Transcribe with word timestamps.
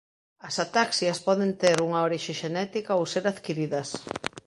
As 0.47 0.55
ataxias 0.65 1.19
poden 1.27 1.51
ter 1.61 1.77
unha 1.87 2.03
orixe 2.07 2.33
xenética 2.41 2.97
ou 2.99 3.03
ser 3.13 3.23
adquiridas. 3.27 3.89